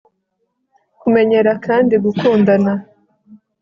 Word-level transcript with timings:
Kumenyera 0.99 1.51
kandi 1.65 1.93
gukundana 2.05 2.73